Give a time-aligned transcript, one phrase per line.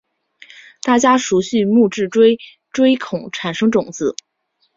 [0.81, 2.39] 大家熟悉木质锥
[2.71, 4.15] 锥孔产生种子。